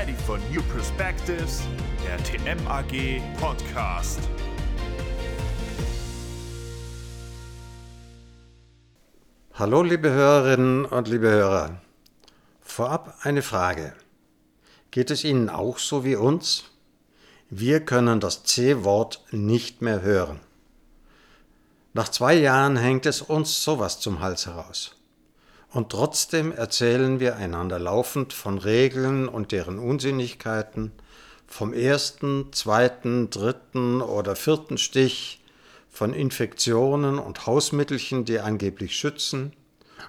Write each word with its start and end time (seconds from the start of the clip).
ready 0.00 0.14
for 0.14 0.38
new 0.50 0.62
perspectives? 0.72 1.62
Der 2.06 2.16
TMAG 2.24 3.20
Podcast. 3.38 4.20
Hallo 9.52 9.82
liebe 9.82 10.10
Hörerinnen 10.10 10.86
und 10.86 11.08
liebe 11.08 11.28
Hörer. 11.28 11.82
Vorab 12.62 13.18
eine 13.22 13.42
Frage. 13.42 13.92
Geht 14.90 15.10
es 15.10 15.22
Ihnen 15.22 15.50
auch 15.50 15.78
so 15.78 16.02
wie 16.02 16.16
uns? 16.16 16.64
Wir 17.50 17.80
können 17.80 18.20
das 18.20 18.44
C-Wort 18.44 19.22
nicht 19.32 19.82
mehr 19.82 20.00
hören. 20.00 20.40
Nach 21.92 22.08
zwei 22.08 22.34
Jahren 22.34 22.78
hängt 22.78 23.04
es 23.04 23.20
uns 23.20 23.62
sowas 23.62 24.00
zum 24.00 24.20
Hals 24.20 24.46
heraus. 24.46 24.99
Und 25.72 25.90
trotzdem 25.90 26.50
erzählen 26.50 27.20
wir 27.20 27.36
einander 27.36 27.78
laufend 27.78 28.32
von 28.32 28.58
Regeln 28.58 29.28
und 29.28 29.52
deren 29.52 29.78
Unsinnigkeiten, 29.78 30.92
vom 31.46 31.72
ersten, 31.72 32.52
zweiten, 32.52 33.30
dritten 33.30 34.02
oder 34.02 34.36
vierten 34.36 34.78
Stich, 34.78 35.40
von 35.90 36.12
Infektionen 36.12 37.18
und 37.18 37.46
Hausmittelchen, 37.46 38.24
die 38.24 38.38
angeblich 38.38 38.96
schützen, 38.96 39.52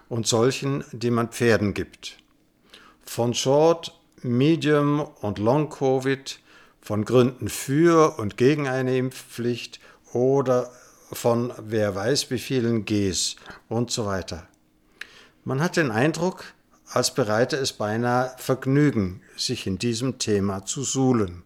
und 0.08 0.28
solchen, 0.28 0.84
die 0.92 1.12
man 1.12 1.30
Pferden 1.30 1.74
gibt. 1.74 2.18
Von 3.04 3.34
Short, 3.34 4.00
Medium 4.22 5.00
und 5.00 5.40
Long 5.40 5.70
Covid, 5.70 6.40
von 6.82 7.06
Gründen 7.06 7.50
für 7.50 8.18
und 8.18 8.38
gegen 8.38 8.68
eine 8.68 8.98
Impfpflicht 8.98 9.80
oder 10.14 10.72
von 11.12 11.54
wer 11.60 11.94
weiß 11.94 12.32
wie 12.32 12.40
vielen 12.40 12.86
Gs 12.86 13.36
und 13.68 13.92
so 13.92 14.06
weiter. 14.06 14.48
Man 15.44 15.60
hat 15.60 15.76
den 15.76 15.90
Eindruck, 15.90 16.54
als 16.86 17.16
bereite 17.16 17.56
es 17.56 17.74
beinahe 17.74 18.32
Vergnügen, 18.38 19.22
sich 19.36 19.66
in 19.66 19.80
diesem 19.80 20.20
Thema 20.20 20.66
zu 20.66 20.84
suhlen. 20.84 21.42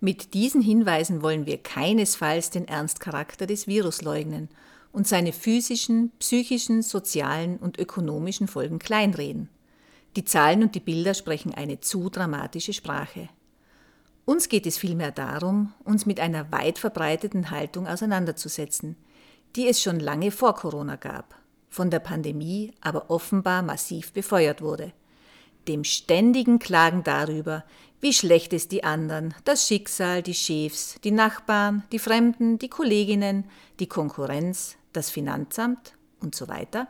Mit 0.00 0.34
diesen 0.34 0.60
Hinweisen 0.60 1.22
wollen 1.22 1.46
wir 1.46 1.62
keinesfalls 1.62 2.50
den 2.50 2.68
Ernstcharakter 2.68 3.46
des 3.46 3.66
Virus 3.66 4.02
leugnen 4.02 4.50
und 4.92 5.08
seine 5.08 5.32
physischen, 5.32 6.12
psychischen, 6.18 6.82
sozialen 6.82 7.56
und 7.56 7.78
ökonomischen 7.78 8.48
Folgen 8.48 8.78
kleinreden. 8.78 9.48
Die 10.16 10.24
Zahlen 10.24 10.62
und 10.62 10.74
die 10.74 10.80
Bilder 10.80 11.14
sprechen 11.14 11.54
eine 11.54 11.80
zu 11.80 12.10
dramatische 12.10 12.74
Sprache. 12.74 13.30
Uns 14.26 14.50
geht 14.50 14.66
es 14.66 14.76
vielmehr 14.76 15.10
darum, 15.10 15.72
uns 15.84 16.04
mit 16.04 16.20
einer 16.20 16.52
weit 16.52 16.78
verbreiteten 16.78 17.50
Haltung 17.50 17.86
auseinanderzusetzen, 17.86 18.96
die 19.56 19.68
es 19.68 19.80
schon 19.80 20.00
lange 20.00 20.30
vor 20.30 20.54
Corona 20.54 20.96
gab 20.96 21.38
von 21.70 21.90
der 21.90 22.00
Pandemie 22.00 22.72
aber 22.80 23.10
offenbar 23.10 23.62
massiv 23.62 24.12
befeuert 24.12 24.62
wurde. 24.62 24.92
Dem 25.66 25.84
ständigen 25.84 26.58
Klagen 26.58 27.02
darüber, 27.04 27.64
wie 28.00 28.12
schlecht 28.12 28.52
es 28.52 28.68
die 28.68 28.84
anderen, 28.84 29.34
das 29.44 29.66
Schicksal, 29.66 30.22
die 30.22 30.34
Chefs, 30.34 30.98
die 31.02 31.10
Nachbarn, 31.10 31.82
die 31.92 31.98
Fremden, 31.98 32.58
die 32.58 32.68
Kolleginnen, 32.68 33.44
die 33.80 33.88
Konkurrenz, 33.88 34.76
das 34.92 35.10
Finanzamt 35.10 35.94
und 36.20 36.34
so 36.34 36.48
weiter, 36.48 36.88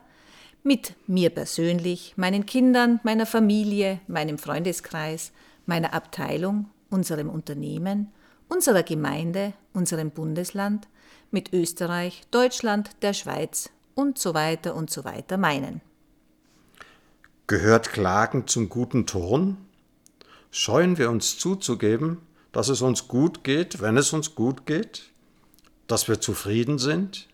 mit 0.62 0.94
mir 1.06 1.30
persönlich, 1.30 2.14
meinen 2.16 2.44
Kindern, 2.44 3.00
meiner 3.02 3.26
Familie, 3.26 4.00
meinem 4.06 4.38
Freundeskreis, 4.38 5.32
meiner 5.66 5.94
Abteilung, 5.94 6.68
unserem 6.90 7.30
Unternehmen, 7.30 8.12
unserer 8.48 8.82
Gemeinde, 8.82 9.54
unserem 9.72 10.10
Bundesland, 10.10 10.88
mit 11.30 11.52
Österreich, 11.52 12.22
Deutschland, 12.30 12.90
der 13.02 13.12
Schweiz 13.12 13.70
und 13.98 14.16
so 14.16 14.32
weiter 14.32 14.76
und 14.76 14.90
so 14.90 15.04
weiter 15.04 15.36
meinen. 15.38 15.80
Gehört 17.48 17.92
Klagen 17.92 18.46
zum 18.46 18.68
guten 18.68 19.06
Ton? 19.06 19.56
Scheuen 20.52 20.98
wir 20.98 21.10
uns 21.10 21.36
zuzugeben, 21.38 22.18
dass 22.52 22.68
es 22.68 22.80
uns 22.80 23.08
gut 23.08 23.42
geht, 23.42 23.80
wenn 23.80 23.96
es 23.96 24.12
uns 24.12 24.36
gut 24.36 24.66
geht? 24.66 25.10
Dass 25.88 26.06
wir 26.06 26.20
zufrieden 26.20 26.78
sind? 26.78 27.26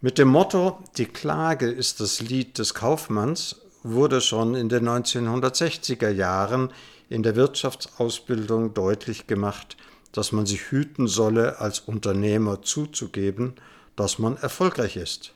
Mit 0.00 0.16
dem 0.16 0.28
Motto 0.28 0.82
Die 0.96 1.04
Klage 1.04 1.70
ist 1.70 2.00
das 2.00 2.22
Lied 2.22 2.58
des 2.58 2.72
Kaufmanns 2.72 3.60
wurde 3.82 4.22
schon 4.22 4.54
in 4.54 4.70
den 4.70 4.88
1960er 4.88 6.08
Jahren 6.08 6.72
in 7.10 7.22
der 7.22 7.36
Wirtschaftsausbildung 7.36 8.72
deutlich 8.72 9.26
gemacht, 9.26 9.76
dass 10.12 10.32
man 10.32 10.46
sich 10.46 10.70
hüten 10.70 11.06
solle, 11.06 11.60
als 11.60 11.80
Unternehmer 11.80 12.62
zuzugeben, 12.62 13.54
dass 13.96 14.18
man 14.18 14.36
erfolgreich 14.36 14.96
ist. 14.96 15.32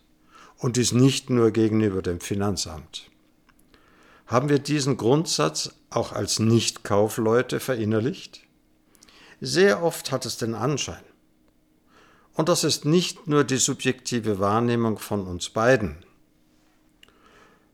Und 0.59 0.77
dies 0.77 0.93
nicht 0.93 1.31
nur 1.31 1.51
gegenüber 1.51 2.03
dem 2.03 2.21
Finanzamt. 2.21 3.11
Haben 4.27 4.49
wir 4.49 4.59
diesen 4.59 4.97
Grundsatz 4.97 5.75
auch 5.89 6.13
als 6.13 6.39
Nicht-Kaufleute 6.39 7.59
verinnerlicht? 7.59 8.43
Sehr 9.41 9.83
oft 9.83 10.13
hat 10.13 10.27
es 10.27 10.37
den 10.37 10.55
Anschein. 10.55 11.03
Und 12.35 12.49
das 12.49 12.63
ist 12.63 12.85
nicht 12.85 13.27
nur 13.27 13.43
die 13.43 13.57
subjektive 13.57 14.39
Wahrnehmung 14.39 14.99
von 14.99 15.27
uns 15.27 15.49
beiden. 15.49 15.97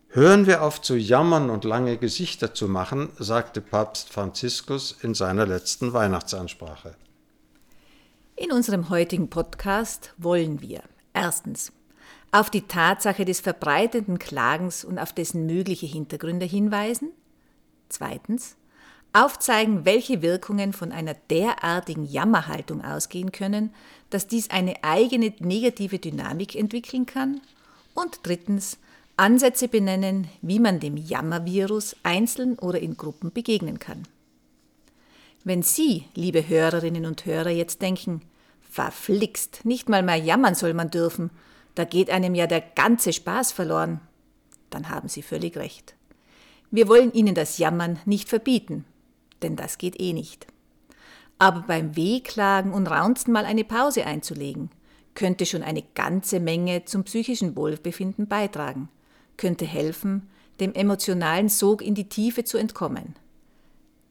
Hören 0.08 0.47
wir 0.47 0.62
auf 0.62 0.80
zu 0.80 0.97
jammern 0.97 1.50
und 1.50 1.64
lange 1.64 1.98
Gesichter 1.98 2.54
zu 2.54 2.68
machen, 2.68 3.10
sagte 3.18 3.60
Papst 3.60 4.10
Franziskus 4.10 4.97
in 5.03 5.12
seiner 5.12 5.44
letzten 5.44 5.92
Weihnachtsansprache. 5.92 6.97
In 8.38 8.52
unserem 8.52 8.91
heutigen 8.91 9.30
Podcast 9.30 10.12
wollen 10.19 10.60
wir 10.60 10.82
erstens 11.14 11.72
auf 12.32 12.50
die 12.50 12.60
Tatsache 12.60 13.24
des 13.24 13.41
verbreiteten 13.41 14.19
Klagens 14.19 14.84
und 14.84 14.98
auf 14.98 15.14
dessen 15.14 15.47
mögliche 15.47 15.86
Hintergründe 15.86 16.44
hinweisen, 16.44 17.12
zweitens 17.88 18.56
aufzeigen, 19.14 19.86
welche 19.86 20.20
Wirkungen 20.20 20.74
von 20.74 20.92
einer 20.92 21.14
derartigen 21.14 22.04
Jammerhaltung 22.04 22.84
ausgehen 22.84 23.32
können, 23.32 23.72
dass 24.10 24.26
dies 24.26 24.50
eine 24.50 24.84
eigene 24.84 25.32
negative 25.38 25.98
Dynamik 25.98 26.56
entwickeln 26.56 27.06
kann 27.06 27.41
und 27.94 28.20
drittens 28.24 28.76
Ansätze 29.16 29.66
benennen, 29.66 30.28
wie 30.42 30.60
man 30.60 30.78
dem 30.78 30.98
Jammervirus 30.98 31.97
einzeln 32.03 32.58
oder 32.58 32.80
in 32.80 32.98
Gruppen 32.98 33.32
begegnen 33.32 33.78
kann. 33.78 34.03
Wenn 35.47 35.62
Sie, 35.62 36.07
liebe 36.17 36.49
Hörerinnen 36.49 37.07
und 37.07 37.25
Hörer, 37.25 37.51
jetzt 37.51 37.81
denken, 37.81 38.21
verflixt, 38.69 39.65
nicht 39.65 39.89
mal 39.89 40.03
mehr 40.03 40.17
jammern 40.17 40.57
soll 40.57 40.75
man 40.75 40.91
dürfen, 40.91 41.31
da 41.77 41.84
geht 41.84 42.11
einem 42.11 42.34
ja 42.34 42.49
der 42.49 42.61
ganze 42.61 43.12
Spaß 43.12 43.53
verloren, 43.53 44.01
dann 44.71 44.89
haben 44.89 45.09
Sie 45.09 45.23
völlig 45.23 45.57
recht. 45.57 45.95
Wir 46.73 46.89
wollen 46.89 47.12
Ihnen 47.12 47.37
das 47.37 47.59
Jammern 47.59 48.01
nicht 48.07 48.29
verbieten, 48.29 48.87
denn 49.41 49.55
das 49.55 49.79
geht 49.79 50.01
eh 50.01 50.12
nicht. 50.12 50.49
Aber 51.39 51.61
beim 51.61 51.95
Wehklagen 51.95 52.73
und 52.73 52.89
Raunzen 52.89 53.33
mal 53.33 53.45
eine 53.45 53.63
Pause 53.63 54.05
einzulegen, 54.05 54.71
könnte 55.15 55.47
schon 55.47 55.63
eine 55.63 55.84
ganze 55.95 56.41
Menge 56.41 56.87
zum 56.87 57.05
psychischen 57.05 57.55
Wohlbefinden 57.55 58.27
beitragen, 58.27 58.89
könnte 59.37 59.65
helfen, 59.65 60.28
dem 60.59 60.75
emotionalen 60.75 61.49
Sog 61.49 61.83
in 61.83 61.95
die 61.95 62.09
Tiefe 62.09 62.43
zu 62.43 62.59
entkommen. 62.59 63.15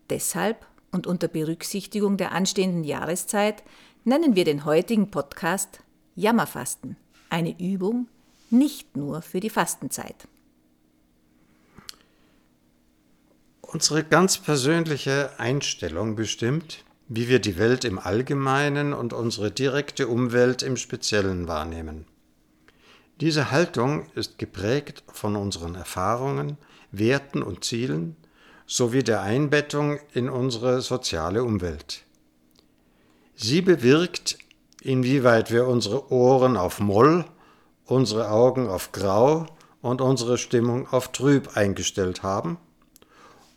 Deshalb 0.09 0.65
und 0.95 1.05
unter 1.05 1.27
Berücksichtigung 1.27 2.17
der 2.17 2.31
anstehenden 2.31 2.83
Jahreszeit 2.83 3.63
nennen 4.05 4.35
wir 4.35 4.45
den 4.45 4.65
heutigen 4.65 5.11
Podcast 5.11 5.81
Jammerfasten, 6.15 6.95
eine 7.29 7.59
Übung 7.59 8.07
nicht 8.49 8.95
nur 8.95 9.21
für 9.21 9.41
die 9.41 9.49
Fastenzeit. 9.49 10.27
Unsere 13.61 14.03
ganz 14.05 14.37
persönliche 14.37 15.31
Einstellung 15.37 16.15
bestimmt, 16.15 16.85
wie 17.09 17.27
wir 17.27 17.39
die 17.39 17.57
Welt 17.57 17.83
im 17.83 17.99
Allgemeinen 17.99 18.93
und 18.93 19.11
unsere 19.11 19.51
direkte 19.51 20.07
Umwelt 20.07 20.63
im 20.63 20.77
Speziellen 20.77 21.47
wahrnehmen. 21.47 22.05
Diese 23.19 23.51
Haltung 23.51 24.07
ist 24.15 24.37
geprägt 24.37 25.03
von 25.11 25.35
unseren 25.35 25.75
Erfahrungen, 25.75 26.57
Werten 26.91 27.43
und 27.43 27.65
Zielen, 27.65 28.15
sowie 28.65 29.03
der 29.03 29.21
Einbettung 29.21 29.99
in 30.13 30.29
unsere 30.29 30.81
soziale 30.81 31.43
Umwelt. 31.43 32.03
Sie 33.35 33.61
bewirkt, 33.61 34.37
inwieweit 34.81 35.51
wir 35.51 35.67
unsere 35.67 36.11
Ohren 36.11 36.57
auf 36.57 36.79
Moll, 36.79 37.25
unsere 37.85 38.29
Augen 38.29 38.67
auf 38.67 38.91
Grau 38.91 39.45
und 39.81 40.01
unsere 40.01 40.37
Stimmung 40.37 40.87
auf 40.87 41.11
Trüb 41.11 41.55
eingestellt 41.55 42.23
haben, 42.23 42.57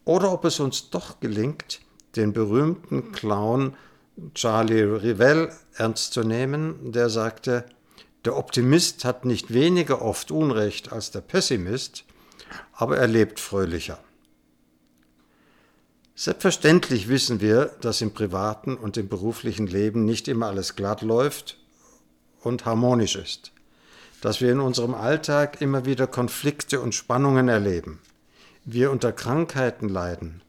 oder 0.04 0.32
ob 0.32 0.44
es 0.44 0.58
uns 0.58 0.90
doch 0.90 1.20
gelingt, 1.20 1.80
den 2.16 2.32
berühmten 2.32 3.12
Clown 3.12 3.76
Charlie 4.34 4.82
Rivell 4.82 5.52
ernst 5.74 6.12
zu 6.12 6.22
nehmen, 6.24 6.92
der 6.92 7.08
sagte, 7.10 7.66
der 8.24 8.36
Optimist 8.36 9.04
hat 9.04 9.24
nicht 9.24 9.52
weniger 9.52 10.02
oft 10.02 10.30
Unrecht 10.30 10.92
als 10.92 11.10
der 11.10 11.20
Pessimist, 11.20 12.04
aber 12.72 12.96
er 12.96 13.06
lebt 13.06 13.38
fröhlicher. 13.38 13.98
Selbstverständlich 16.20 17.06
wissen 17.06 17.40
wir, 17.40 17.66
dass 17.80 18.00
im 18.00 18.12
privaten 18.12 18.76
und 18.76 18.96
im 18.96 19.08
beruflichen 19.08 19.68
Leben 19.68 20.04
nicht 20.04 20.26
immer 20.26 20.46
alles 20.48 20.74
glatt 20.74 21.00
läuft 21.00 21.58
und 22.40 22.64
harmonisch 22.64 23.14
ist, 23.14 23.52
dass 24.20 24.40
wir 24.40 24.50
in 24.50 24.58
unserem 24.58 24.94
Alltag 24.94 25.60
immer 25.60 25.84
wieder 25.84 26.08
Konflikte 26.08 26.80
und 26.80 26.96
Spannungen 26.96 27.48
erleben, 27.48 28.00
wir 28.64 28.90
unter 28.90 29.12
Krankheiten 29.12 29.88
leiden, 29.88 30.42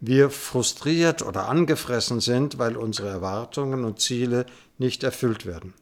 wir 0.00 0.28
frustriert 0.28 1.22
oder 1.22 1.48
angefressen 1.48 2.18
sind, 2.18 2.58
weil 2.58 2.76
unsere 2.76 3.08
Erwartungen 3.08 3.84
und 3.84 4.00
Ziele 4.00 4.44
nicht 4.78 5.04
erfüllt 5.04 5.46
werden. 5.46 5.72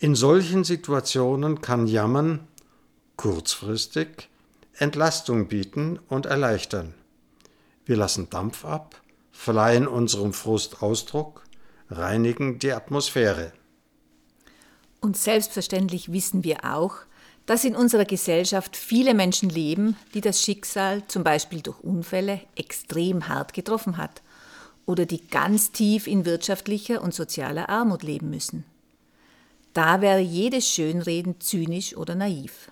In 0.00 0.16
solchen 0.16 0.64
Situationen 0.64 1.62
kann 1.62 1.86
Jammern 1.86 2.46
kurzfristig 3.16 4.28
Entlastung 4.74 5.48
bieten 5.48 5.98
und 6.10 6.26
erleichtern. 6.26 6.92
Wir 7.84 7.96
lassen 7.96 8.30
Dampf 8.30 8.64
ab, 8.64 9.00
verleihen 9.32 9.88
unserem 9.88 10.32
Frust 10.32 10.82
Ausdruck, 10.82 11.42
reinigen 11.90 12.58
die 12.58 12.72
Atmosphäre. 12.72 13.52
Und 15.00 15.16
selbstverständlich 15.16 16.12
wissen 16.12 16.44
wir 16.44 16.64
auch, 16.64 16.94
dass 17.46 17.64
in 17.64 17.74
unserer 17.74 18.04
Gesellschaft 18.04 18.76
viele 18.76 19.14
Menschen 19.14 19.48
leben, 19.48 19.96
die 20.14 20.20
das 20.20 20.40
Schicksal, 20.40 21.02
zum 21.08 21.24
Beispiel 21.24 21.60
durch 21.60 21.80
Unfälle, 21.80 22.40
extrem 22.54 23.28
hart 23.28 23.52
getroffen 23.52 23.96
hat 23.96 24.22
oder 24.86 25.06
die 25.06 25.26
ganz 25.26 25.72
tief 25.72 26.06
in 26.06 26.24
wirtschaftlicher 26.24 27.02
und 27.02 27.14
sozialer 27.14 27.68
Armut 27.68 28.04
leben 28.04 28.30
müssen. 28.30 28.64
Da 29.74 30.00
wäre 30.00 30.20
jedes 30.20 30.68
Schönreden 30.68 31.40
zynisch 31.40 31.96
oder 31.96 32.14
naiv. 32.14 32.70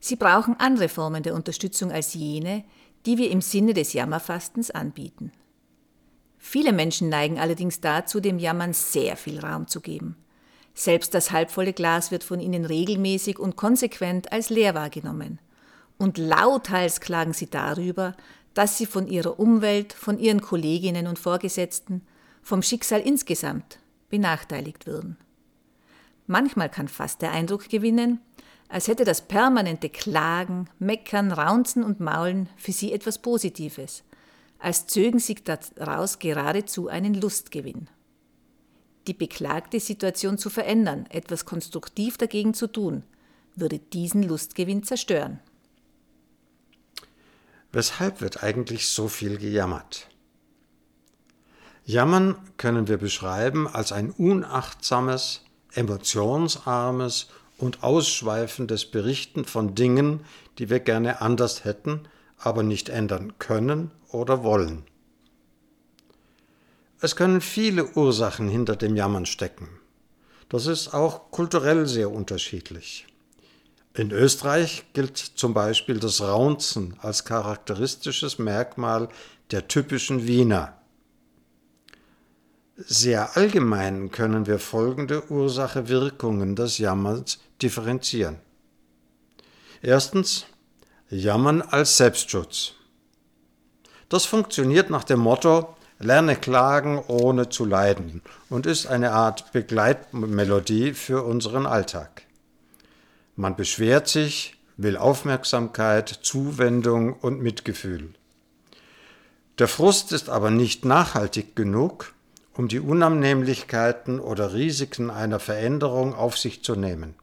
Sie 0.00 0.16
brauchen 0.16 0.56
andere 0.58 0.88
Formen 0.88 1.22
der 1.22 1.34
Unterstützung 1.34 1.90
als 1.90 2.14
jene, 2.14 2.64
die 3.06 3.18
wir 3.18 3.30
im 3.30 3.40
Sinne 3.40 3.72
des 3.72 3.92
Jammerfastens 3.92 4.70
anbieten. 4.70 5.32
Viele 6.38 6.72
Menschen 6.72 7.08
neigen 7.08 7.38
allerdings 7.38 7.80
dazu, 7.80 8.20
dem 8.20 8.38
Jammern 8.38 8.72
sehr 8.72 9.16
viel 9.16 9.40
Raum 9.40 9.68
zu 9.68 9.80
geben. 9.80 10.16
Selbst 10.74 11.14
das 11.14 11.30
halbvolle 11.30 11.72
Glas 11.72 12.10
wird 12.10 12.22
von 12.22 12.38
ihnen 12.38 12.64
regelmäßig 12.64 13.38
und 13.38 13.56
konsequent 13.56 14.32
als 14.32 14.50
leer 14.50 14.74
wahrgenommen. 14.74 15.40
Und 15.98 16.18
lauthals 16.18 17.00
klagen 17.00 17.32
sie 17.32 17.48
darüber, 17.48 18.14
dass 18.52 18.76
sie 18.76 18.86
von 18.86 19.08
ihrer 19.08 19.40
Umwelt, 19.40 19.92
von 19.92 20.18
ihren 20.18 20.42
Kolleginnen 20.42 21.06
und 21.06 21.18
Vorgesetzten, 21.18 22.02
vom 22.42 22.62
Schicksal 22.62 23.00
insgesamt 23.00 23.78
benachteiligt 24.10 24.86
würden. 24.86 25.16
Manchmal 26.26 26.68
kann 26.68 26.88
fast 26.88 27.22
der 27.22 27.32
Eindruck 27.32 27.68
gewinnen, 27.68 28.20
als 28.68 28.88
hätte 28.88 29.04
das 29.04 29.22
permanente 29.22 29.88
Klagen, 29.88 30.68
Meckern, 30.78 31.32
Raunzen 31.32 31.84
und 31.84 32.00
Maulen 32.00 32.48
für 32.56 32.72
sie 32.72 32.92
etwas 32.92 33.18
Positives, 33.18 34.02
als 34.58 34.86
zögen 34.86 35.18
sie 35.18 35.36
daraus 35.76 36.18
geradezu 36.18 36.88
einen 36.88 37.14
Lustgewinn 37.14 37.88
die 39.06 39.14
beklagte 39.14 39.80
Situation 39.80 40.38
zu 40.38 40.50
verändern, 40.50 41.06
etwas 41.10 41.44
konstruktiv 41.44 42.18
dagegen 42.18 42.54
zu 42.54 42.66
tun, 42.66 43.04
würde 43.54 43.78
diesen 43.78 44.22
Lustgewinn 44.22 44.82
zerstören. 44.82 45.40
Weshalb 47.72 48.20
wird 48.20 48.42
eigentlich 48.42 48.88
so 48.88 49.08
viel 49.08 49.38
gejammert? 49.38 50.08
Jammern 51.84 52.36
können 52.56 52.88
wir 52.88 52.96
beschreiben 52.96 53.68
als 53.68 53.92
ein 53.92 54.10
unachtsames, 54.10 55.42
emotionsarmes 55.72 57.28
und 57.58 57.82
ausschweifendes 57.82 58.86
Berichten 58.86 59.44
von 59.44 59.74
Dingen, 59.74 60.20
die 60.58 60.70
wir 60.70 60.80
gerne 60.80 61.20
anders 61.20 61.64
hätten, 61.64 62.02
aber 62.38 62.62
nicht 62.62 62.88
ändern 62.88 63.34
können 63.38 63.90
oder 64.10 64.42
wollen. 64.42 64.84
Es 67.00 67.16
können 67.16 67.40
viele 67.40 67.86
Ursachen 67.94 68.48
hinter 68.48 68.76
dem 68.76 68.96
Jammern 68.96 69.26
stecken. 69.26 69.68
Das 70.48 70.66
ist 70.66 70.94
auch 70.94 71.30
kulturell 71.30 71.86
sehr 71.86 72.10
unterschiedlich. 72.10 73.06
In 73.94 74.10
Österreich 74.10 74.84
gilt 74.92 75.16
zum 75.16 75.54
Beispiel 75.54 75.98
das 75.98 76.20
Raunzen 76.20 76.96
als 77.00 77.24
charakteristisches 77.24 78.38
Merkmal 78.38 79.08
der 79.50 79.68
typischen 79.68 80.26
Wiener. 80.26 80.76
Sehr 82.76 83.36
allgemein 83.36 84.10
können 84.10 84.46
wir 84.46 84.58
folgende 84.58 85.30
Ursache-Wirkungen 85.30 86.56
des 86.56 86.76
Jammerns 86.76 87.38
differenzieren. 87.62 88.38
Erstens 89.82 90.46
Jammern 91.08 91.62
als 91.62 91.96
Selbstschutz. 91.96 92.72
Das 94.08 94.24
funktioniert 94.24 94.90
nach 94.90 95.04
dem 95.04 95.20
Motto 95.20 95.76
Lerne 95.98 96.36
klagen, 96.36 97.02
ohne 97.08 97.48
zu 97.48 97.64
leiden 97.64 98.20
und 98.50 98.66
ist 98.66 98.86
eine 98.86 99.12
Art 99.12 99.52
Begleitmelodie 99.52 100.92
für 100.92 101.22
unseren 101.22 101.64
Alltag. 101.64 102.22
Man 103.34 103.56
beschwert 103.56 104.06
sich, 104.06 104.56
will 104.76 104.98
Aufmerksamkeit, 104.98 106.08
Zuwendung 106.08 107.14
und 107.14 107.40
Mitgefühl. 107.40 108.10
Der 109.58 109.68
Frust 109.68 110.12
ist 110.12 110.28
aber 110.28 110.50
nicht 110.50 110.84
nachhaltig 110.84 111.56
genug, 111.56 112.12
um 112.52 112.68
die 112.68 112.80
Unannehmlichkeiten 112.80 114.20
oder 114.20 114.52
Risiken 114.52 115.10
einer 115.10 115.40
Veränderung 115.40 116.14
auf 116.14 116.36
sich 116.36 116.62
zu 116.62 116.74
nehmen. 116.76 117.14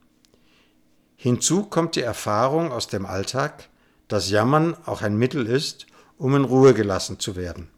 Hinzu 1.24 1.64
kommt 1.64 1.96
die 1.96 2.02
Erfahrung 2.02 2.74
aus 2.74 2.88
dem 2.88 3.06
Alltag, 3.06 3.70
dass 4.10 4.30
Jammern 4.30 4.76
auch 4.86 5.02
ein 5.02 5.16
Mittel 5.16 5.48
ist, 5.48 5.88
um 6.18 6.36
in 6.36 6.44
Ruhe 6.44 6.74
gelassen 6.74 7.18
zu 7.18 7.38
werden. 7.38 7.70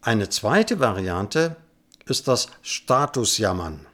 Eine 0.00 0.30
zweite 0.30 0.80
Variante 0.80 1.54
ist 2.06 2.26
das 2.26 2.48
Statusjammern. 2.62 3.86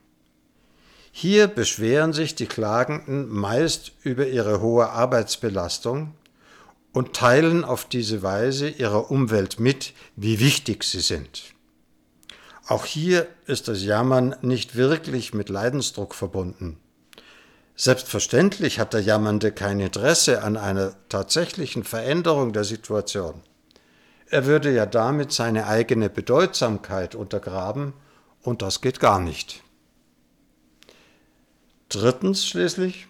Hier 1.13 1.47
beschweren 1.47 2.15
sich 2.15 2.35
die 2.35 2.47
Klagenden 2.47 3.29
meist 3.29 3.93
über 4.01 4.27
ihre 4.27 4.63
hohe 4.63 4.89
Arbeitsbelastung 4.89 6.15
und 6.95 7.13
teilen 7.13 7.63
auf 7.63 7.85
diese 7.85 8.23
Weise 8.23 8.71
ihrer 8.71 9.11
Umwelt 9.11 9.61
mit, 9.61 9.93
wie 10.17 10.41
wichtig 10.41 10.83
sie 10.83 11.01
sind. 11.01 11.53
Auch 12.69 12.87
hier 12.87 13.27
ist 13.45 13.69
das 13.69 13.83
Jammern 13.83 14.35
nicht 14.41 14.77
wirklich 14.77 15.35
mit 15.35 15.51
Leidensdruck 15.51 16.15
verbunden. 16.15 16.79
Selbstverständlich 17.77 18.79
hat 18.79 18.93
der 18.93 19.01
Jammernde 19.01 19.51
kein 19.51 19.81
Interesse 19.81 20.43
an 20.43 20.57
einer 20.57 20.95
tatsächlichen 21.09 21.83
Veränderung 21.83 22.53
der 22.53 22.65
Situation. 22.65 23.43
Er 24.31 24.47
würde 24.47 24.73
ja 24.73 24.87
damit 24.87 25.33
seine 25.33 25.67
eigene 25.67 26.09
Bedeutsamkeit 26.09 27.15
untergraben 27.15 27.95
und 28.43 28.63
das 28.63 28.81
geht 28.81 29.01
gar 29.01 29.19
nicht. 29.19 29.63
Drittens 31.89 32.47
schließlich 32.47 33.09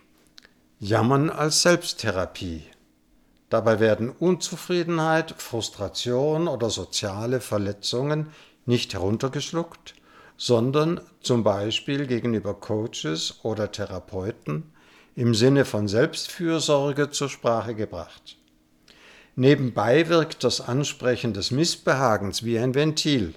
Jammern 0.80 1.30
als 1.30 1.62
Selbsttherapie. 1.62 2.64
Dabei 3.50 3.80
werden 3.80 4.10
Unzufriedenheit, 4.10 5.34
Frustration 5.38 6.48
oder 6.48 6.70
soziale 6.70 7.40
Verletzungen 7.40 8.32
nicht 8.66 8.94
heruntergeschluckt, 8.94 9.94
sondern 10.36 11.00
zum 11.20 11.44
Beispiel 11.44 12.06
gegenüber 12.06 12.54
Coaches 12.54 13.40
oder 13.42 13.70
Therapeuten 13.70 14.72
im 15.14 15.34
Sinne 15.34 15.64
von 15.64 15.88
Selbstfürsorge 15.88 17.10
zur 17.10 17.28
Sprache 17.28 17.74
gebracht. 17.74 18.36
Nebenbei 19.36 20.08
wirkt 20.08 20.44
das 20.44 20.60
Ansprechen 20.60 21.32
des 21.32 21.50
Missbehagens 21.50 22.44
wie 22.44 22.58
ein 22.58 22.74
Ventil. 22.74 23.34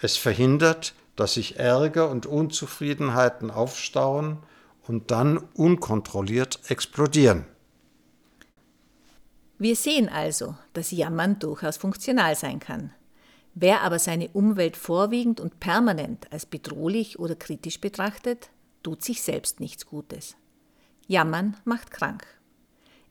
Es 0.00 0.16
verhindert, 0.16 0.94
dass 1.16 1.34
sich 1.34 1.58
Ärger 1.58 2.10
und 2.10 2.24
Unzufriedenheiten 2.24 3.50
aufstauen 3.50 4.38
und 4.86 5.10
dann 5.10 5.36
unkontrolliert 5.36 6.60
explodieren. 6.68 7.44
Wir 9.58 9.76
sehen 9.76 10.08
also, 10.08 10.56
dass 10.72 10.90
Jammern 10.90 11.38
durchaus 11.38 11.76
funktional 11.76 12.34
sein 12.34 12.60
kann. 12.60 12.94
Wer 13.54 13.82
aber 13.82 13.98
seine 13.98 14.28
Umwelt 14.28 14.76
vorwiegend 14.76 15.40
und 15.40 15.60
permanent 15.60 16.32
als 16.32 16.46
bedrohlich 16.46 17.18
oder 17.18 17.34
kritisch 17.34 17.80
betrachtet, 17.80 18.50
tut 18.82 19.02
sich 19.02 19.22
selbst 19.22 19.60
nichts 19.60 19.86
Gutes. 19.86 20.36
Jammern 21.06 21.56
macht 21.64 21.90
krank. 21.90 22.26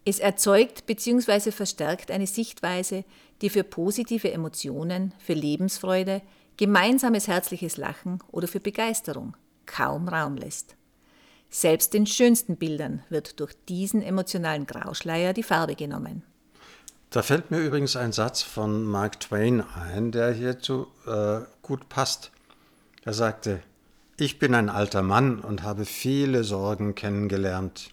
Es 0.05 0.19
erzeugt 0.19 0.85
bzw. 0.85 1.51
verstärkt 1.51 2.09
eine 2.09 2.25
Sichtweise, 2.25 3.03
die 3.41 3.49
für 3.49 3.63
positive 3.63 4.31
Emotionen, 4.31 5.13
für 5.19 5.33
Lebensfreude, 5.33 6.21
gemeinsames 6.57 7.27
herzliches 7.27 7.77
Lachen 7.77 8.19
oder 8.31 8.47
für 8.47 8.59
Begeisterung 8.59 9.35
kaum 9.65 10.07
Raum 10.07 10.35
lässt. 10.35 10.75
Selbst 11.49 11.93
den 11.93 12.05
schönsten 12.05 12.57
Bildern 12.57 13.03
wird 13.09 13.39
durch 13.39 13.53
diesen 13.67 14.01
emotionalen 14.01 14.65
Grauschleier 14.65 15.33
die 15.33 15.43
Farbe 15.43 15.75
genommen. 15.75 16.23
Da 17.09 17.23
fällt 17.23 17.51
mir 17.51 17.59
übrigens 17.59 17.95
ein 17.95 18.11
Satz 18.11 18.41
von 18.41 18.83
Mark 18.83 19.19
Twain 19.19 19.61
ein, 19.61 20.11
der 20.11 20.31
hierzu 20.31 20.87
äh, 21.07 21.39
gut 21.61 21.89
passt. 21.89 22.31
Er 23.03 23.13
sagte, 23.13 23.61
ich 24.17 24.37
bin 24.37 24.53
ein 24.53 24.69
alter 24.69 25.01
Mann 25.01 25.39
und 25.39 25.63
habe 25.63 25.85
viele 25.85 26.43
Sorgen 26.43 26.93
kennengelernt 26.93 27.91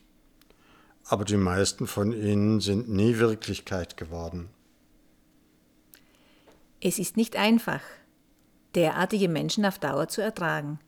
aber 1.09 1.25
die 1.25 1.37
meisten 1.37 1.87
von 1.87 2.13
ihnen 2.13 2.61
sind 2.61 2.89
nie 2.89 3.19
Wirklichkeit 3.19 3.97
geworden. 3.97 4.49
Es 6.81 6.99
ist 6.99 7.17
nicht 7.17 7.37
einfach, 7.37 7.81
derartige 8.75 9.29
Menschen 9.29 9.65
auf 9.65 9.79
Dauer 9.79 10.09
zu 10.09 10.21
ertragen. 10.21 10.79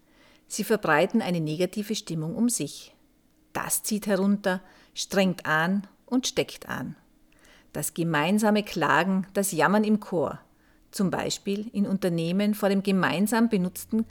Sie 0.46 0.64
verbreiten 0.64 1.22
eine 1.22 1.40
negative 1.40 1.94
Stimmung 1.94 2.34
um 2.34 2.48
sich. 2.48 2.94
Das 3.52 3.82
zieht 3.82 4.06
herunter, 4.06 4.60
strengt 4.94 5.46
an 5.46 5.86
und 6.04 6.26
steckt 6.26 6.68
an. 6.68 6.96
Das 7.78 7.94
gemeinsame 7.94 8.64
Klagen, 8.64 9.28
das 9.34 9.52
Jammern 9.52 9.84
im 9.84 10.00
Chor, 10.00 10.40
zum 10.90 11.12
Beispiel 11.12 11.68
in 11.72 11.86
Unternehmen 11.86 12.54
vor 12.54 12.70
dem 12.70 12.82
gemeinsam 12.82 13.48
benutzten 13.48 14.04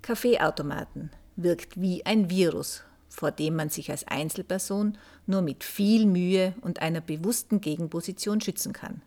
Kaffeeautomaten, 0.00 1.10
wirkt 1.36 1.78
wie 1.78 2.06
ein 2.06 2.30
Virus, 2.30 2.84
vor 3.10 3.30
dem 3.30 3.54
man 3.54 3.68
sich 3.68 3.90
als 3.90 4.08
Einzelperson 4.08 4.96
nur 5.26 5.42
mit 5.42 5.62
viel 5.62 6.06
Mühe 6.06 6.54
und 6.62 6.80
einer 6.80 7.02
bewussten 7.02 7.60
Gegenposition 7.60 8.40
schützen 8.40 8.72
kann. 8.72 9.02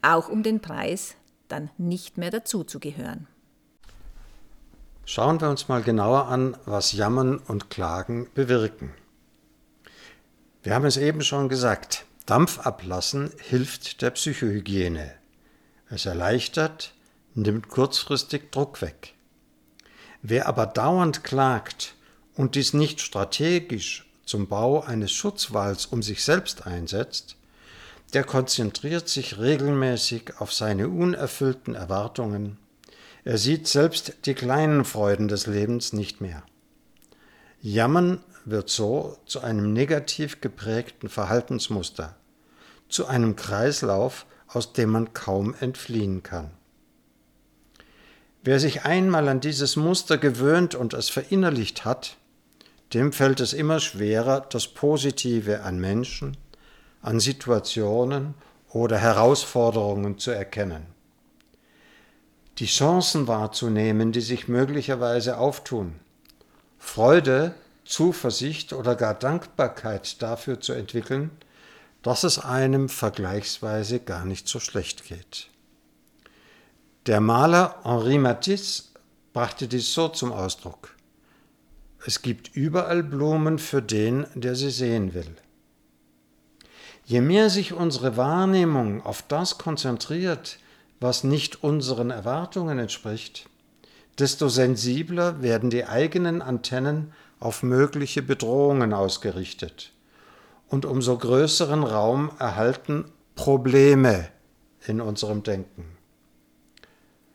Auch 0.00 0.30
um 0.30 0.42
den 0.42 0.60
Preis, 0.60 1.14
dann 1.48 1.68
nicht 1.76 2.16
mehr 2.16 2.30
dazuzugehören. 2.30 3.26
Schauen 5.04 5.42
wir 5.42 5.50
uns 5.50 5.68
mal 5.68 5.82
genauer 5.82 6.28
an, 6.28 6.56
was 6.64 6.92
Jammern 6.92 7.36
und 7.36 7.68
Klagen 7.68 8.28
bewirken. 8.32 8.94
Wir 10.62 10.74
haben 10.74 10.86
es 10.86 10.96
eben 10.96 11.20
schon 11.20 11.50
gesagt, 11.50 12.06
Dampf 12.30 12.60
ablassen 12.60 13.32
hilft 13.38 14.02
der 14.02 14.10
Psychohygiene. 14.10 15.14
Es 15.88 16.06
erleichtert, 16.06 16.94
nimmt 17.34 17.66
kurzfristig 17.66 18.52
Druck 18.52 18.82
weg. 18.82 19.14
Wer 20.22 20.46
aber 20.46 20.66
dauernd 20.66 21.24
klagt 21.24 21.96
und 22.36 22.54
dies 22.54 22.72
nicht 22.72 23.00
strategisch 23.00 24.08
zum 24.24 24.46
Bau 24.46 24.80
eines 24.80 25.10
Schutzwalls 25.10 25.86
um 25.86 26.04
sich 26.04 26.22
selbst 26.22 26.68
einsetzt, 26.68 27.34
der 28.14 28.22
konzentriert 28.22 29.08
sich 29.08 29.40
regelmäßig 29.40 30.38
auf 30.38 30.52
seine 30.52 30.88
unerfüllten 30.88 31.74
Erwartungen. 31.74 32.58
Er 33.24 33.38
sieht 33.38 33.66
selbst 33.66 34.14
die 34.26 34.34
kleinen 34.34 34.84
Freuden 34.84 35.26
des 35.26 35.48
Lebens 35.48 35.92
nicht 35.92 36.20
mehr. 36.20 36.44
Jammern 37.60 38.22
wird 38.44 38.70
so 38.70 39.18
zu 39.26 39.40
einem 39.40 39.72
negativ 39.72 40.40
geprägten 40.40 41.08
Verhaltensmuster, 41.08 42.14
zu 42.90 43.06
einem 43.06 43.36
Kreislauf, 43.36 44.26
aus 44.48 44.72
dem 44.72 44.90
man 44.90 45.12
kaum 45.14 45.54
entfliehen 45.58 46.22
kann. 46.22 46.50
Wer 48.42 48.58
sich 48.58 48.84
einmal 48.84 49.28
an 49.28 49.40
dieses 49.40 49.76
Muster 49.76 50.18
gewöhnt 50.18 50.74
und 50.74 50.94
es 50.94 51.10
verinnerlicht 51.10 51.84
hat, 51.84 52.16
dem 52.94 53.12
fällt 53.12 53.40
es 53.40 53.52
immer 53.52 53.80
schwerer, 53.80 54.40
das 54.40 54.66
Positive 54.66 55.62
an 55.62 55.78
Menschen, 55.78 56.36
an 57.02 57.20
Situationen 57.20 58.34
oder 58.70 58.98
Herausforderungen 58.98 60.18
zu 60.18 60.30
erkennen. 60.30 60.86
Die 62.58 62.66
Chancen 62.66 63.28
wahrzunehmen, 63.28 64.12
die 64.12 64.20
sich 64.20 64.48
möglicherweise 64.48 65.38
auftun. 65.38 65.94
Freude, 66.78 67.54
Zuversicht 67.84 68.72
oder 68.72 68.96
gar 68.96 69.14
Dankbarkeit 69.14 70.20
dafür 70.22 70.60
zu 70.60 70.72
entwickeln, 70.72 71.30
dass 72.02 72.24
es 72.24 72.38
einem 72.38 72.88
vergleichsweise 72.88 74.00
gar 74.00 74.24
nicht 74.24 74.48
so 74.48 74.58
schlecht 74.60 75.04
geht. 75.04 75.48
Der 77.06 77.20
Maler 77.20 77.76
Henri 77.84 78.18
Matisse 78.18 78.84
brachte 79.32 79.68
dies 79.68 79.92
so 79.92 80.08
zum 80.08 80.32
Ausdruck. 80.32 80.94
Es 82.06 82.22
gibt 82.22 82.54
überall 82.54 83.02
Blumen 83.02 83.58
für 83.58 83.82
den, 83.82 84.26
der 84.34 84.54
sie 84.54 84.70
sehen 84.70 85.12
will. 85.14 85.34
Je 87.04 87.20
mehr 87.20 87.50
sich 87.50 87.72
unsere 87.72 88.16
Wahrnehmung 88.16 89.04
auf 89.04 89.22
das 89.22 89.58
konzentriert, 89.58 90.58
was 91.00 91.24
nicht 91.24 91.62
unseren 91.62 92.10
Erwartungen 92.10 92.78
entspricht, 92.78 93.48
desto 94.18 94.48
sensibler 94.48 95.42
werden 95.42 95.70
die 95.70 95.86
eigenen 95.86 96.40
Antennen 96.42 97.12
auf 97.38 97.62
mögliche 97.62 98.22
Bedrohungen 98.22 98.92
ausgerichtet 98.92 99.92
und 100.70 100.86
umso 100.86 101.18
größeren 101.18 101.82
Raum 101.82 102.30
erhalten 102.38 103.04
Probleme 103.34 104.28
in 104.86 105.00
unserem 105.00 105.42
Denken. 105.42 105.84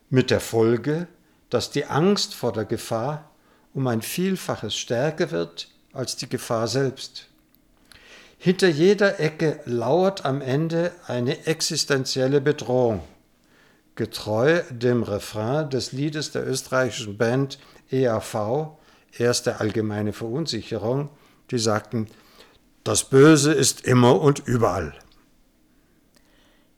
Mit 0.09 0.31
der 0.31 0.39
Folge, 0.39 1.07
dass 1.49 1.69
die 1.69 1.85
Angst 1.85 2.33
vor 2.33 2.53
der 2.53 2.65
Gefahr 2.65 3.29
um 3.73 3.85
ein 3.87 4.01
Vielfaches 4.01 4.75
stärker 4.75 5.31
wird 5.31 5.67
als 5.93 6.15
die 6.15 6.29
Gefahr 6.29 6.67
selbst. 6.67 7.27
Hinter 8.37 8.67
jeder 8.67 9.19
Ecke 9.19 9.59
lauert 9.65 10.25
am 10.25 10.41
Ende 10.41 10.91
eine 11.07 11.45
existenzielle 11.45 12.41
Bedrohung. 12.41 13.01
Getreu 13.95 14.61
dem 14.69 15.03
Refrain 15.03 15.69
des 15.69 15.91
Liedes 15.91 16.31
der 16.31 16.47
österreichischen 16.47 17.17
Band 17.17 17.59
EAV, 17.91 18.77
Erste 19.17 19.61
allgemeine 19.61 20.11
Verunsicherung, 20.11 21.09
die 21.49 21.59
sagten, 21.59 22.07
das 22.85 23.09
Böse 23.09 23.51
ist 23.51 23.81
immer 23.81 24.21
und 24.21 24.43
überall. 24.45 24.93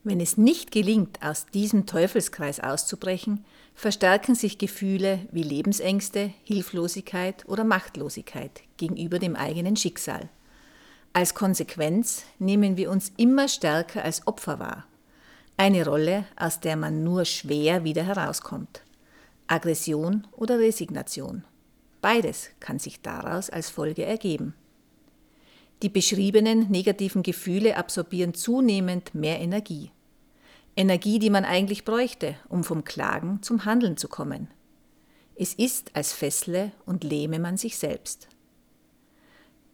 Wenn 0.05 0.21
es 0.21 0.37
nicht 0.37 0.71
gelingt, 0.71 1.21
aus 1.21 1.47
diesem 1.47 1.85
Teufelskreis 1.85 2.61
auszubrechen, 2.61 3.43
verstärken 3.75 4.33
sich 4.33 4.57
Gefühle 4.57 5.19
wie 5.33 5.43
Lebensängste, 5.43 6.31
Hilflosigkeit 6.45 7.43
oder 7.49 7.65
Machtlosigkeit 7.65 8.61
gegenüber 8.77 9.19
dem 9.19 9.35
eigenen 9.35 9.75
Schicksal. 9.75 10.29
Als 11.11 11.35
Konsequenz 11.35 12.23
nehmen 12.39 12.77
wir 12.77 12.89
uns 12.89 13.11
immer 13.17 13.49
stärker 13.49 14.05
als 14.05 14.25
Opfer 14.27 14.59
wahr. 14.59 14.87
Eine 15.57 15.85
Rolle, 15.85 16.23
aus 16.37 16.61
der 16.61 16.77
man 16.77 17.03
nur 17.03 17.25
schwer 17.25 17.83
wieder 17.83 18.03
herauskommt. 18.03 18.81
Aggression 19.47 20.25
oder 20.31 20.57
Resignation. 20.57 21.43
Beides 21.99 22.51
kann 22.61 22.79
sich 22.79 23.01
daraus 23.01 23.49
als 23.49 23.69
Folge 23.69 24.05
ergeben. 24.05 24.53
Die 25.83 25.89
beschriebenen 25.89 26.71
negativen 26.71 27.21
Gefühle 27.21 27.77
absorbieren 27.77 28.33
zunehmend 28.33 29.13
mehr 29.13 29.39
Energie. 29.39 29.91
Energie, 30.75 31.19
die 31.19 31.29
man 31.29 31.45
eigentlich 31.45 31.85
bräuchte, 31.85 32.35
um 32.49 32.63
vom 32.63 32.83
Klagen 32.83 33.41
zum 33.41 33.65
Handeln 33.65 33.97
zu 33.97 34.07
kommen. 34.07 34.47
Es 35.35 35.53
ist, 35.53 35.95
als 35.95 36.13
fessle 36.13 36.71
und 36.85 37.03
lähme 37.03 37.39
man 37.39 37.57
sich 37.57 37.77
selbst. 37.77 38.27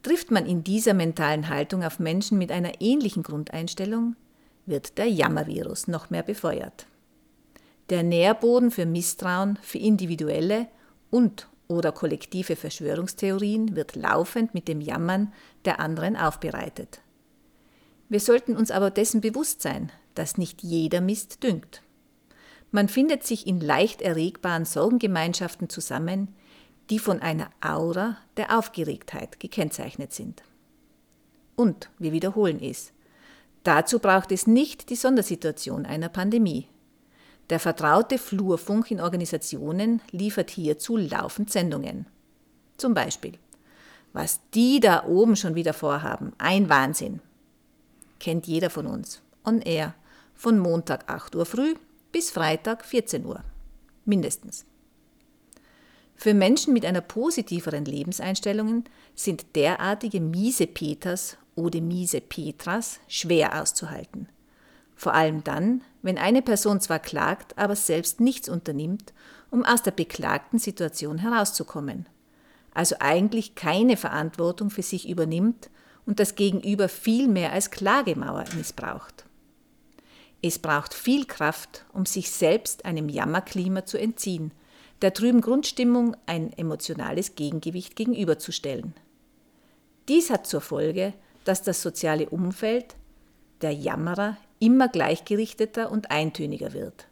Trifft 0.02 0.32
man 0.32 0.46
in 0.46 0.66
dieser 0.66 0.94
mentalen 0.94 1.48
Haltung 1.48 1.84
auf 1.84 2.00
Menschen 2.00 2.38
mit 2.38 2.52
einer 2.52 2.82
ähnlichen 2.82 3.24
Grundeinstellung, 3.24 4.18
wird 4.66 4.98
der 4.98 5.08
Jammervirus 5.08 5.88
noch 5.88 6.10
mehr 6.10 6.24
befeuert. 6.24 6.86
Der 7.90 8.04
Nährboden 8.04 8.72
für 8.72 8.86
Misstrauen, 8.86 9.58
für 9.62 9.78
individuelle 9.78 10.68
und 11.10 11.48
oder 11.74 11.92
kollektive 11.92 12.56
Verschwörungstheorien 12.56 13.76
wird 13.76 13.96
laufend 13.96 14.54
mit 14.54 14.68
dem 14.68 14.82
Jammern 14.82 15.34
der 15.66 15.80
anderen 15.80 16.16
aufbereitet. 16.16 17.02
Wir 18.10 18.20
sollten 18.20 18.56
uns 18.56 18.72
aber 18.72 18.92
dessen 18.92 19.22
bewusst 19.22 19.62
sein, 19.62 19.92
dass 20.16 20.38
nicht 20.38 20.62
jeder 20.62 21.02
Mist 21.02 21.44
düngt. 21.44 21.82
Man 22.72 22.90
findet 22.90 23.24
sich 23.24 23.46
in 23.48 23.60
leicht 23.60 24.02
erregbaren 24.02 24.66
Sorgengemeinschaften 24.66 25.70
zusammen, 25.70 26.34
die 26.90 27.00
von 27.00 27.22
einer 27.22 27.50
Aura 27.62 28.18
der 28.38 28.58
Aufgeregtheit 28.58 29.40
gekennzeichnet 29.40 30.14
sind. 30.14 30.44
Und 31.56 31.90
wir 32.00 32.12
wiederholen 32.12 32.60
es. 32.62 32.94
Dazu 33.64 34.00
braucht 34.00 34.32
es 34.32 34.48
nicht 34.48 34.90
die 34.90 34.96
Sondersituation 34.96 35.86
einer 35.86 36.10
Pandemie. 36.10 36.68
Der 37.50 37.60
vertraute 37.60 38.18
Flurfunk 38.18 38.92
in 38.92 39.02
Organisationen 39.02 40.02
liefert 40.12 40.50
hierzu 40.50 40.98
laufend 40.98 41.52
Sendungen. 41.52 42.06
Zum 42.78 42.94
Beispiel, 42.94 43.34
was 44.14 44.40
die 44.54 44.80
da 44.80 45.06
oben 45.06 45.36
schon 45.36 45.56
wieder 45.56 45.74
vorhaben, 45.74 46.34
ein 46.38 46.70
Wahnsinn. 46.70 47.20
Kennt 48.20 48.48
jeder 48.48 48.70
von 48.70 48.88
uns. 48.88 49.22
On 49.46 49.62
Air 49.62 49.94
von 50.36 50.58
Montag 50.58 51.10
8 51.10 51.36
Uhr 51.36 51.46
früh 51.46 51.76
bis 52.12 52.32
Freitag 52.32 52.86
14 52.86 53.26
Uhr. 53.26 53.44
Mindestens. 54.06 54.66
Für 56.16 56.34
Menschen 56.34 56.74
mit 56.74 56.86
einer 56.86 57.02
positiveren 57.02 57.86
Lebenseinstellung 57.86 58.86
sind 59.16 59.56
derartige 59.56 60.22
miese 60.22 60.68
Peters 60.68 61.38
oder 61.56 61.82
miese 61.82 62.22
Petras 62.22 63.00
schwer 63.08 63.62
auszuhalten. 63.62 64.30
Vor 64.96 65.14
allem 65.14 65.44
dann, 65.44 65.82
wenn 66.02 66.18
eine 66.18 66.42
Person 66.42 66.80
zwar 66.80 67.00
klagt, 67.00 67.58
aber 67.58 67.76
selbst 67.76 68.20
nichts 68.20 68.50
unternimmt, 68.50 69.14
um 69.50 69.64
aus 69.64 69.84
der 69.84 69.92
beklagten 69.92 70.60
Situation 70.60 71.20
herauszukommen. 71.20 72.08
Also 72.74 72.96
eigentlich 73.00 73.56
keine 73.56 73.98
Verantwortung 73.98 74.70
für 74.70 74.82
sich 74.82 75.08
übernimmt 75.08 75.70
und 76.06 76.20
das 76.20 76.36
Gegenüber 76.36 76.90
viel 76.90 77.28
mehr 77.28 77.52
als 77.54 77.72
Klagemauer 77.72 78.46
missbraucht. 78.56 79.26
Es 80.42 80.60
braucht 80.60 80.94
viel 80.94 81.26
Kraft, 81.26 81.86
um 81.94 82.06
sich 82.06 82.32
selbst 82.32 82.84
einem 82.84 83.08
Jammerklima 83.08 83.86
zu 83.86 83.98
entziehen, 83.98 84.52
der 85.02 85.14
trüben 85.14 85.42
Grundstimmung 85.42 86.18
ein 86.26 86.52
emotionales 86.54 87.36
Gegengewicht 87.36 87.96
gegenüberzustellen. 87.96 88.94
Dies 90.10 90.30
hat 90.30 90.46
zur 90.46 90.62
Folge, 90.62 91.14
dass 91.46 91.62
das 91.62 91.82
soziale 91.82 92.30
Umfeld 92.30 92.96
der 93.62 93.72
Jammerer 93.72 94.38
immer 94.64 94.88
gleichgerichteter 94.88 95.92
und 95.92 96.10
eintöniger 96.10 96.74
wird. 96.74 97.08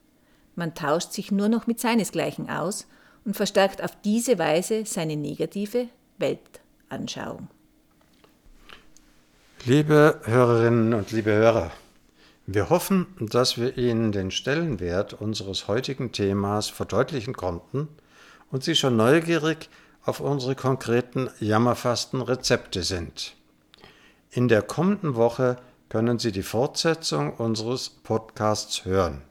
Man 0.55 0.74
tauscht 0.74 1.12
sich 1.12 1.31
nur 1.31 1.50
noch 1.50 1.67
mit 1.67 1.79
seinesgleichen 1.79 2.50
aus 2.50 2.88
und 3.25 3.36
verstärkt 3.36 3.84
auf 3.84 3.91
diese 4.03 4.39
Weise 4.39 4.86
seine 4.86 5.17
negative 5.17 5.88
Weltanschauung. 6.17 7.50
Liebe 9.65 10.22
Hörerinnen 10.24 10.93
und 10.93 11.12
liebe 11.12 11.31
Hörer, 11.31 11.72
Wir 12.48 12.70
hoffen, 12.70 13.05
dass 13.20 13.58
wir 13.58 13.77
Ihnen 13.77 14.12
den 14.12 14.31
Stellenwert 14.31 15.13
unseres 15.13 15.67
heutigen 15.67 16.12
Themas 16.12 16.70
verdeutlichen 16.70 17.34
konnten 17.34 17.88
und 18.50 18.63
Sie 18.63 18.75
schon 18.75 18.98
neugierig 18.98 19.70
auf 20.03 20.20
unsere 20.20 20.55
konkreten 20.55 21.29
jammerfasten 21.39 22.22
Rezepte 22.22 22.81
sind. 22.81 23.36
In 24.31 24.48
der 24.48 24.63
kommenden 24.63 25.15
Woche 25.15 25.58
können 25.91 26.19
Sie 26.19 26.31
die 26.31 26.41
Fortsetzung 26.41 27.33
unseres 27.33 27.89
Podcasts 27.89 28.86
hören. 28.86 29.24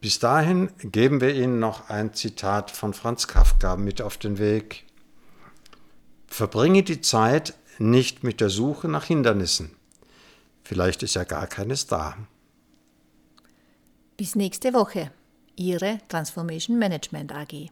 Bis 0.00 0.18
dahin 0.18 0.70
geben 0.78 1.20
wir 1.20 1.34
Ihnen 1.34 1.58
noch 1.58 1.90
ein 1.90 2.14
Zitat 2.14 2.70
von 2.70 2.94
Franz 2.94 3.28
Kafka 3.28 3.76
mit 3.76 4.00
auf 4.00 4.16
den 4.16 4.38
Weg. 4.38 4.86
Verbringe 6.26 6.84
die 6.84 7.02
Zeit 7.02 7.52
nicht 7.78 8.24
mit 8.24 8.40
der 8.40 8.48
Suche 8.48 8.88
nach 8.88 9.04
Hindernissen. 9.04 9.76
Vielleicht 10.62 11.02
ist 11.02 11.16
ja 11.16 11.24
gar 11.24 11.46
keines 11.46 11.86
da. 11.86 12.16
Bis 14.16 14.36
nächste 14.36 14.72
Woche. 14.72 15.10
Ihre 15.54 15.98
Transformation 16.08 16.78
Management 16.78 17.30
AG. 17.30 17.68